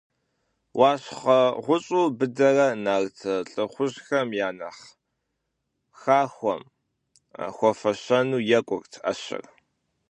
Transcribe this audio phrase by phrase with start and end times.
[0.79, 3.17] Уащхъуэ гъущӏу быдэрэ, нарт
[3.51, 4.83] лӏыхъужьхэм я нэхъ
[6.01, 6.61] хахуэм
[7.55, 9.43] хуэфэщэну екӏурт ӏэщэр.